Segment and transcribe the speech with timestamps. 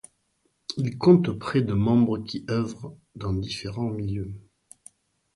[0.77, 4.33] Il compte près de membres qui œuvrent dans différents milieux.